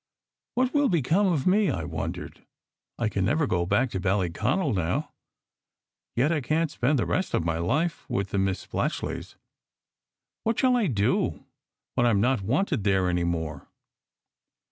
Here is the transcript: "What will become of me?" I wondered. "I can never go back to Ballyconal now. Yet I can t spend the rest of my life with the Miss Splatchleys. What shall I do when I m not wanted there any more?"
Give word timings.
"What 0.55 0.73
will 0.73 0.89
become 0.89 1.27
of 1.27 1.45
me?" 1.45 1.69
I 1.69 1.83
wondered. 1.83 2.43
"I 2.97 3.07
can 3.07 3.23
never 3.23 3.45
go 3.45 3.67
back 3.67 3.91
to 3.91 3.99
Ballyconal 3.99 4.73
now. 4.73 5.11
Yet 6.15 6.31
I 6.31 6.41
can 6.41 6.67
t 6.69 6.73
spend 6.73 6.97
the 6.97 7.05
rest 7.05 7.35
of 7.35 7.45
my 7.45 7.59
life 7.59 8.09
with 8.09 8.31
the 8.31 8.39
Miss 8.39 8.65
Splatchleys. 8.65 9.35
What 10.43 10.57
shall 10.57 10.75
I 10.75 10.87
do 10.87 11.45
when 11.93 12.07
I 12.07 12.09
m 12.09 12.19
not 12.19 12.41
wanted 12.41 12.83
there 12.83 13.09
any 13.09 13.23
more?" 13.25 13.67